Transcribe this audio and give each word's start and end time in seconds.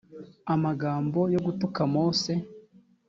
amagambo 0.53 1.19
yo 1.33 1.39
gutuka 1.45 1.81
mose 1.93 2.31